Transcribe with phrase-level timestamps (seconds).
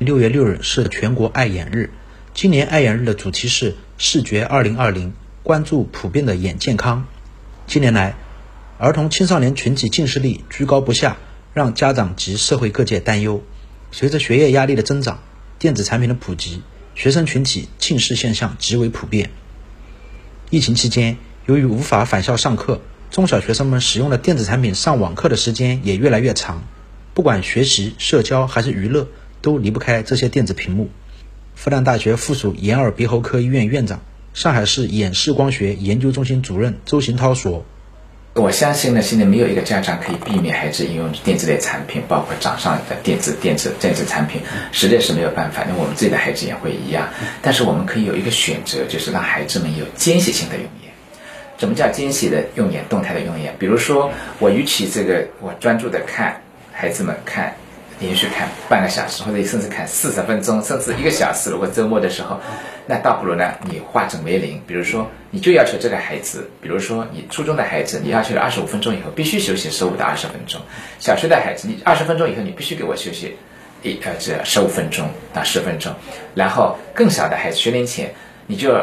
[0.00, 1.90] 六月六日是全国爱眼日。
[2.32, 5.12] 今年爱眼日的主题是“视觉二零二零”，
[5.44, 7.06] 关注普遍的眼健康。
[7.66, 8.14] 近年来，
[8.78, 11.18] 儿童青少年群体近视率居高不下，
[11.52, 13.42] 让家长及社会各界担忧。
[13.92, 15.22] 随着学业压力的增长，
[15.58, 16.62] 电子产品的普及，
[16.94, 19.30] 学生群体近视现象极为普遍。
[20.48, 22.80] 疫情期间，由于无法返校上课，
[23.10, 26.62] 中小学生们使用的电子产品上网课的时间也越来越长。
[27.12, 29.06] 不管学习、社交还是娱乐，
[29.42, 30.90] 都离不开这些电子屏幕。
[31.54, 34.00] 复旦大学附属眼耳鼻喉科医院院长、
[34.32, 37.64] 上海市眼视光学研究中心主任周行涛说。
[38.34, 44.40] 我相信呢，现在没有一个家长可以避免孩子应用电子类产品，包括掌上的电子、电子、电子产品，
[44.70, 45.66] 实在是没有办法。
[45.68, 47.08] 那我们自己的孩子也会一样，
[47.42, 50.92] 但是我们可以有一个选择，就是让孩子们有间歇性的用眼。
[51.58, 52.84] 什么叫间歇的用眼？
[52.88, 53.56] 动态的用眼？
[53.58, 56.40] 比如说，我与其这个我专注的看
[56.72, 57.56] 孩子们看。
[58.00, 61.50] 连续看半个小时，或者甚至看四十分钟，甚至一个小时。
[61.50, 62.40] 如果周末的时候，
[62.86, 64.60] 那倒不如呢，你化整为零。
[64.66, 70.60] 比如说，你就要求这个孩子，比如说你初中的孩子，你要求二十五分钟以后必须休息十五到二十分钟；
[70.98, 73.36] 小学的孩子，你二十分钟以后你必须给我休息
[73.82, 75.94] 一呃这十五分钟到十分钟。
[76.34, 78.14] 然后更小的孩子，学龄前，
[78.46, 78.74] 你就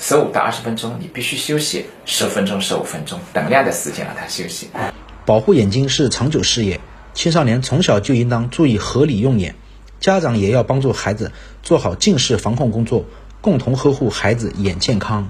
[0.00, 4.68] 十五到二十分钟，你必须休息十分钟、十五分钟等量的时间让他休息。
[5.24, 6.80] 保护眼睛是长久事业。
[7.18, 9.56] 青少年从小就应当注意合理用眼，
[9.98, 11.32] 家长也要帮助孩子
[11.64, 13.06] 做好近视防控工作，
[13.40, 15.28] 共同呵护孩子眼健康。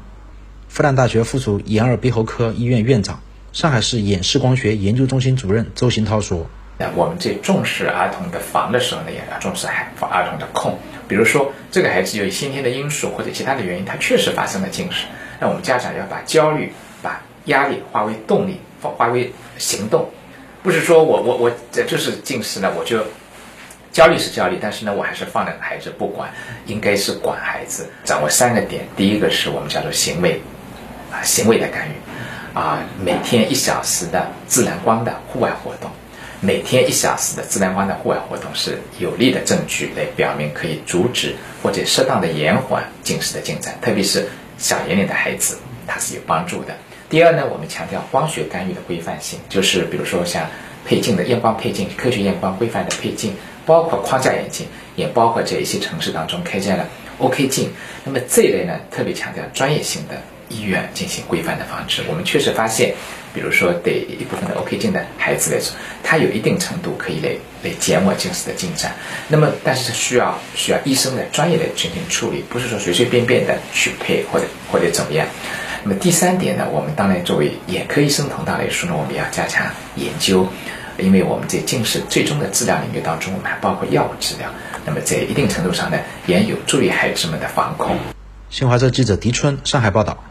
[0.68, 3.22] 复旦大学附属眼耳鼻喉科医院院长、
[3.54, 10.78] 上海市眼视光学研究中心主任周行涛说：“那我们最重视儿童的防的时候呢，也要重视孩防儿童的控。
[11.08, 15.06] 比如说，这个孩子由于先天的因素或者其他的原因，他确实发生了近视，
[15.40, 20.10] 那我们家长要把焦虑、把压力化为动力，化化为行动。”
[20.62, 23.04] 不是说我我我这就是近视呢，我就
[23.92, 26.30] 焦虑是焦虑，但是呢，我还是放了孩子不管，
[26.66, 28.86] 应该是管孩子，掌握三个点。
[28.96, 30.40] 第一个是我们叫做行为
[31.10, 31.92] 啊，行为的干预
[32.54, 35.90] 啊，每天一小时的自然光的户外活动，
[36.40, 44.28] 每天一小时的自然光的户外活动是有力的证据来表明可以阻止或者适当的延缓近视的进展，特别是
[44.58, 46.76] 小年龄的孩子，它是有帮助的。
[47.10, 50.46] 第二呢，我们强调光学干预的规范性，就是比如说像
[50.84, 56.86] 配镜的验光配镜、科学验光规范的配镜，包括框架眼镜，也包括这一些城市当中开展了
[57.18, 57.70] OK 镜。
[58.04, 60.20] 那么这一类呢，特别强调专业性的
[60.50, 62.02] 医院进行规范的防治。
[62.08, 62.94] 我们确实发现，
[63.32, 67.30] 比如说对一部分的 OK 镜的孩子来说，它有一定程度可以来
[67.64, 68.94] 来减缓近视的进展。
[69.28, 75.26] 那么，但是需要需要医生的专业的进行处理，不是说随随便便的去配或者或者怎么样。
[75.84, 79.66] 那么第三点呢，我们当然作为眼科医生同道来说呢，我们要加强
[79.96, 80.46] 研究，
[80.98, 84.50] 因为我们在近视最终的治疗领域当中，我们还包括药物治疗。
[84.84, 87.96] 那么在一定程度上呢，也有助于孩子们的防控。
[88.50, 90.27] 新华社记者狄春上海报道。